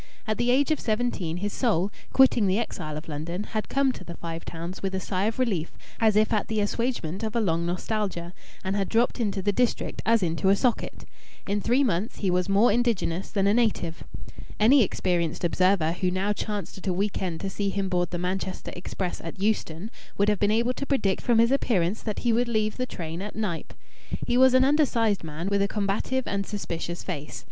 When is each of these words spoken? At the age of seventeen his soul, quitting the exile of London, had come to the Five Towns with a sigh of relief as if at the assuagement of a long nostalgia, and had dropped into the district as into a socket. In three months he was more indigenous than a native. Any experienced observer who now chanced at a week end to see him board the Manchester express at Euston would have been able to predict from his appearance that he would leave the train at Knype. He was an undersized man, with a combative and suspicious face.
At 0.25 0.39
the 0.39 0.49
age 0.49 0.71
of 0.71 0.79
seventeen 0.79 1.37
his 1.37 1.53
soul, 1.53 1.91
quitting 2.11 2.47
the 2.47 2.57
exile 2.57 2.97
of 2.97 3.07
London, 3.07 3.43
had 3.43 3.69
come 3.69 3.91
to 3.91 4.03
the 4.03 4.15
Five 4.15 4.43
Towns 4.45 4.81
with 4.81 4.95
a 4.95 4.99
sigh 4.99 5.25
of 5.25 5.37
relief 5.37 5.73
as 5.99 6.15
if 6.15 6.33
at 6.33 6.47
the 6.47 6.59
assuagement 6.59 7.21
of 7.21 7.35
a 7.35 7.39
long 7.39 7.67
nostalgia, 7.67 8.33
and 8.63 8.75
had 8.75 8.89
dropped 8.89 9.19
into 9.19 9.43
the 9.43 9.51
district 9.51 10.01
as 10.03 10.23
into 10.23 10.49
a 10.49 10.55
socket. 10.55 11.05
In 11.47 11.61
three 11.61 11.83
months 11.83 12.15
he 12.15 12.31
was 12.31 12.49
more 12.49 12.71
indigenous 12.71 13.29
than 13.29 13.45
a 13.45 13.53
native. 13.53 14.03
Any 14.59 14.81
experienced 14.81 15.43
observer 15.43 15.91
who 15.91 16.09
now 16.09 16.33
chanced 16.33 16.79
at 16.79 16.87
a 16.87 16.93
week 16.95 17.21
end 17.21 17.39
to 17.41 17.49
see 17.51 17.69
him 17.69 17.87
board 17.87 18.09
the 18.09 18.17
Manchester 18.17 18.71
express 18.75 19.21
at 19.21 19.39
Euston 19.39 19.91
would 20.17 20.29
have 20.29 20.39
been 20.39 20.49
able 20.49 20.73
to 20.73 20.85
predict 20.87 21.21
from 21.21 21.37
his 21.37 21.51
appearance 21.51 22.01
that 22.01 22.17
he 22.25 22.33
would 22.33 22.47
leave 22.47 22.77
the 22.77 22.87
train 22.87 23.21
at 23.21 23.35
Knype. 23.35 23.75
He 24.25 24.35
was 24.35 24.55
an 24.55 24.63
undersized 24.65 25.23
man, 25.23 25.47
with 25.47 25.61
a 25.61 25.67
combative 25.67 26.23
and 26.25 26.43
suspicious 26.43 27.03
face. 27.03 27.39